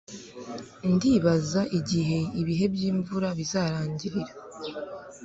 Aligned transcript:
Ndibaza 0.93 1.61
igihe 1.79 2.19
ibihe 2.41 2.65
byimvura 2.73 3.27
bizarangirira 3.39 4.33